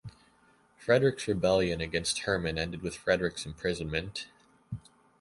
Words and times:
Frederick's 0.79 1.27
rebellion 1.27 1.79
against 1.79 2.21
Hermann 2.21 2.57
ended 2.57 2.81
with 2.81 2.95
Frederick's 2.97 3.45
imprisonment. 3.45 4.25